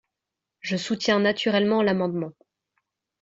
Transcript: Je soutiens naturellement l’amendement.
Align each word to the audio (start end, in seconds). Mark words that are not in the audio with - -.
Je 0.61 0.77
soutiens 0.77 1.19
naturellement 1.19 1.83
l’amendement. 1.83 2.31